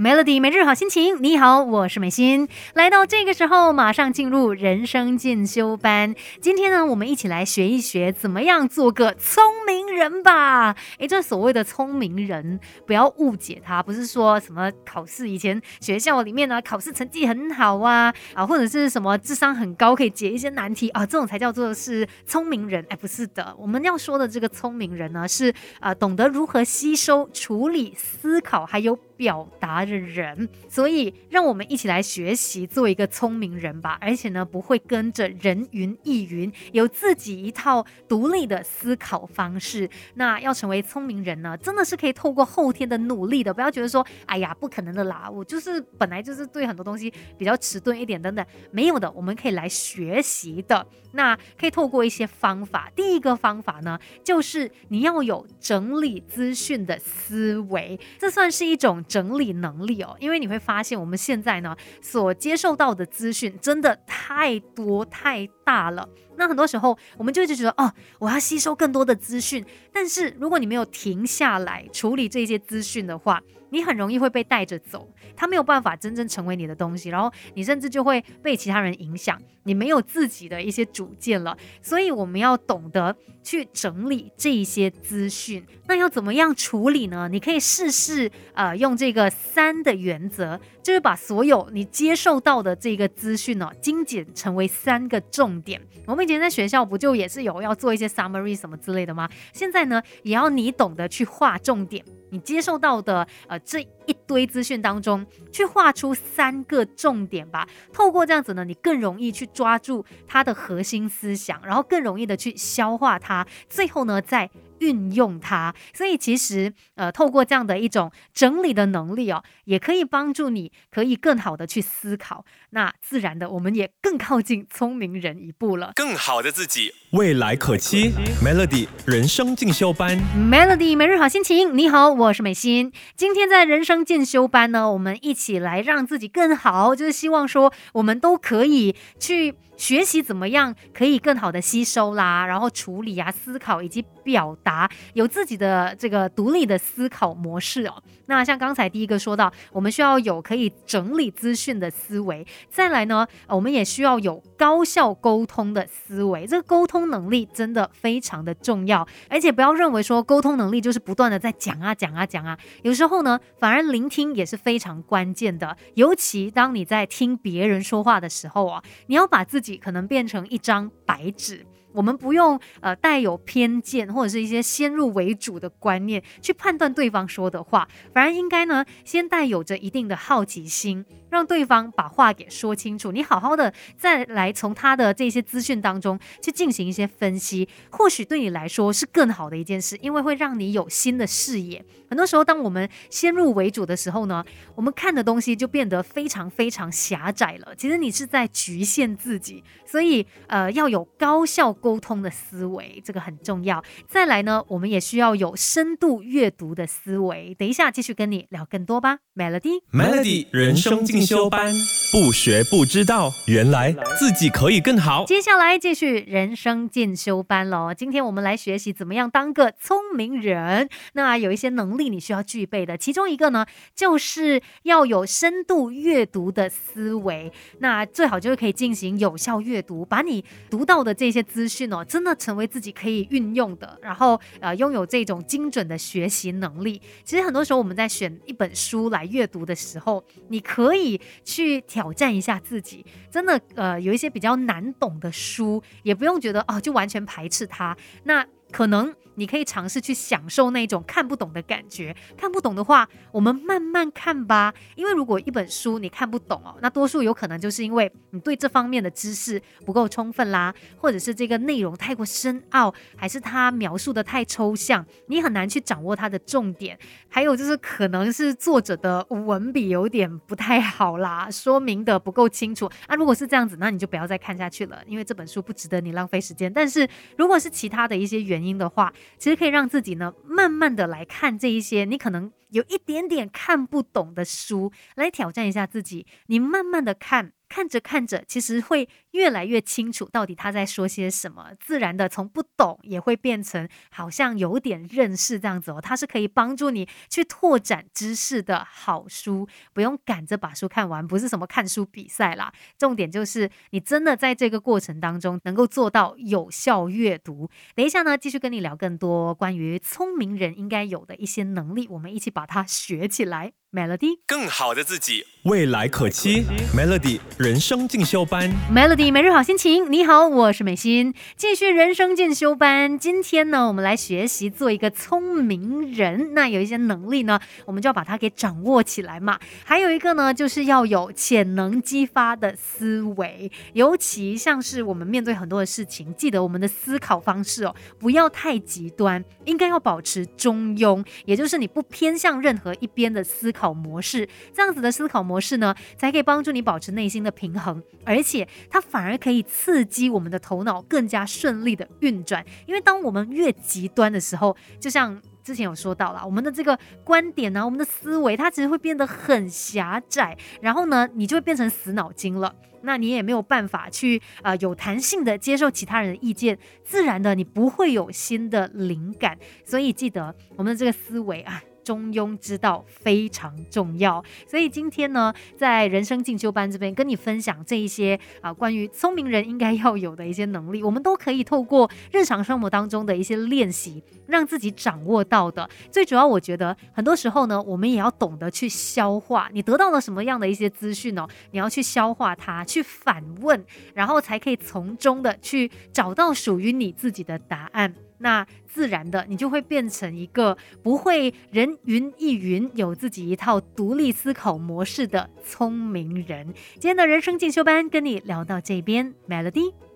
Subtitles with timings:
[0.00, 2.48] Melody 每日好心情，你好，我是美心。
[2.72, 6.14] 来到这个时候，马上进入人生进修班。
[6.40, 10.74] 今天呢，我们一起来学一学怎么样做个聪明人吧。
[11.00, 22.82] 诶，这所谓的聪明人，不要误解他，不是说什么考试以前学校里面呢考试成绩很好啊啊，或者是什么智商很高可以解一些难题啊，这种才叫做是聪明人。
[22.88, 28.98] 哎，不是的，我们要说的这个聪明人呢，是呃懂得如何吸收、处理、思考，还有。
[29.20, 33.98] 表达的人，所以让我们一起来学习做一个聪明人吧。
[34.00, 39.90] 而且呢，不会跟着人云亦云，有自己一套独立的思考方式。
[40.14, 43.52] 那要成为聪明人呢，真的是可以透过后天的努力的。
[43.52, 50.86] 不要觉得说，哎呀，不可能的啦，我就是本来就是对很多东西比较迟钝一点等等，没有的，我们可以来学习的。
[51.12, 52.90] 那可以透过一些方法。
[52.96, 59.04] 第一个方法呢，就是你要有整理资讯的思维，这算是一种。
[59.10, 66.08] 整理能力哦，因为你会发现我们现在呢所接受到的资讯真的太多太大了。
[66.36, 81.56] 那很多时候我们就一直觉得哦，我要吸收更多的资讯，但是如果你没有停下来处理这些资讯的话，你很容易会被带着走，它没有办法真正成为你的东西，然后你甚至就会被其他人影响，你没有自己的一些主见了。
[81.80, 85.64] 所以我们要懂得去整理这一些资讯。
[85.86, 87.28] 那要怎么样处理呢？
[87.30, 95.80] 你可以试试呃用这个三的原则，就是把所有你接受到的这个资讯呢精简成为三个重点。
[96.06, 99.28] 我们以前在学校不就也是有要做一些 summary 什么之类的吗？
[99.52, 102.04] 现在呢也要你懂得去划重点。
[102.30, 107.68] 你接受到的呃这一堆资讯当中，去画出三个重点吧。
[107.92, 114.50] 透过这样子呢，你更容易去抓住它的核心思想，然后更容易的去消化它，最后呢再。
[114.80, 122.44] 运用它，所以其实呃，透过这样的一种整理的能力哦，也可以帮助你，可以更好的去思考。
[122.70, 125.92] 那自然的，我们也更靠近聪明人一步了。
[125.94, 128.12] 更好的自己，未来可期。
[128.42, 131.76] Melody 人生进修班，Melody 每日好心情。
[131.76, 132.92] 你好，我是美心。
[133.16, 139.54] 今天在人生进修班呢，我们一起来让自己更好，就是希望说我们都可以去。
[139.80, 144.69] 学习怎么样可以更好的吸收啦，然后处理啊、思考以及表达，
[145.14, 148.02] 有自己的这个独立的思考模式哦。
[148.26, 156.46] 那像刚才第一个说到，我们需要有可以整理资讯的思维，再来呢，我们也需要有高效沟通的思维。
[156.46, 165.76] 这个沟通能力真的非常的重要，而且不要认为说沟通能力就是不断的在讲啊讲啊讲啊，有时候呢，反而聆听也是非常关键的。
[165.94, 169.70] 尤其当你在听别人说话的时候啊，你要把自己。
[169.80, 171.64] 可能变成一张白纸。
[171.92, 183.10] 我们不用呃带有偏见或者是一些先入为主的观念去判断对方说的话，反而应该呢先带有着一定的好奇心，让对方把话给说清楚。
[183.10, 191.84] 你好好的再来从他的这些资讯当中去进行一些分析，或许对你来说是更好的一件事，因为会让你有新的视野。
[192.08, 197.74] 很多时候，当我们先入为主的时候呢，我们看的东西就变得非常非常狭窄了。
[197.76, 201.72] 其实你是在局限自己，所以呃要有高效。
[201.80, 203.82] 沟通的思维，这个很重要。
[204.06, 207.54] 再来呢，我们也需要有深度阅读的思维。
[207.58, 211.74] 等一下继续跟你聊更多吧，Melody，Melody 人生进修班，
[212.12, 215.24] 不学不知道，原来自己可以更好。
[215.26, 217.94] 接下来继续人生进修班喽。
[217.96, 220.88] 今天我们来学习怎么样当个聪明人。
[221.12, 227.52] 那有一些能力你需要具备的，其中一个呢，就是要有深度阅读的思维。
[227.78, 237.00] 那最好就是可以进行有效阅读，把你读到的这些资讯哦，真的成为自己可以运用的，然后呃，拥有这种精准的学习能力。
[237.24, 243.04] 其实很多时候我们在选一本书来阅读的时候，你可以去挑战一下自己。
[243.30, 247.94] 真的呃，有一些比较难懂的书，也不用觉得哦，就完全排斥它。
[248.24, 249.14] 那可能。
[249.36, 252.14] 你可以尝试去享受那种看不懂的感觉。
[252.36, 254.74] 看不懂的话，我们慢慢看吧。
[254.96, 266.98] 因为如果一本书你看不懂哦，那多数有可能就是因为你对这方面的知识不够充分啦，或者是这个内容太过深奥，还是它描述的太抽象，你很难去掌握它的重点。
[267.28, 272.90] 还有就是可能是作者的文笔有点不太好啦，说明的不够清楚。
[273.08, 276.70] 那如果是这样子，那你就不要再看下去了，因为这本书不值得你浪费时间。
[276.70, 277.08] 但是
[277.38, 286.26] 如果是其他的一些原原因的话，其实可以让自己呢，慢慢的来看这一些你可能有一点点看不懂的书，来挑战一下自己。
[286.46, 287.52] 你慢慢的看。
[287.72, 296.00] 看着看着，其实会越来越清楚到底他在说些什么，自然的从不懂也会变成好像有点认识这样子哦。
[296.00, 302.72] 它是可以帮助你去拓展知识的好书，不用赶着把书看完，不是什么看书比赛啦。
[302.98, 307.70] 重点就是你真的在这个过程当中能够做到有效阅读。
[307.94, 313.72] 等一下呢，继续跟你聊更多关于聪明人应该有的一些能力，我们一起把它学起来。
[313.92, 316.62] Melody，更好的自己，未来可期。
[316.94, 320.12] Melody 人生进修班，Melody 每日好心情。
[320.12, 323.18] 你好，我是美心，继续人生进修班。
[323.18, 326.54] 今天呢，我们来学习做一个聪明人。
[326.54, 329.58] 那有一些能力呢，我们就要把它给掌握起来嘛。
[329.84, 333.72] 还有一个呢，就是要有潜能激发的思维。
[333.94, 343.70] 尤其像是我们面对很多的事情，记得我们的思考方式哦，不要太极端，应该要保持中庸，也就是你不偏向任何一边的思。
[343.72, 352.64] 考模式这样子的思考模式呢，才可以帮助你保持内心的平衡，而且它反而可以刺激我们的头脑更加顺利的运转。
[352.86, 362.74] 因为当我们越极端的时候，就像之前有说到了，我们的这个观点呢，我们的思维它其实会变得很狭窄，然后呢，你就会变成死脑筋了。
[363.02, 369.58] 那你也没有办法去呃有弹性的接受其他人的意见，自然的你不会有新的灵感。
[369.84, 371.82] 所以记得我们的这个思维啊。
[372.02, 385.88] 中庸之道非常重要，所以今天呢，在人生进修班这边跟你分享这一些啊，关于聪明人应该要有的一些能力，我们都可以透过日常生活当中的一些练习，让自己掌握到的。
[386.10, 398.14] 最主要，我觉得很多时候呢，我们也要懂得去消化你得到了什么样的一些资讯哦，你要去消化它，去反问，然后才可以从中的去找到属于你自己的答案。
[398.40, 406.74] 那自然的，你就会变成一个不会人云亦云、有自己一套独立思考模式的聪明人。
[406.94, 410.09] 今天的人生进修班跟你聊到这边，Melody。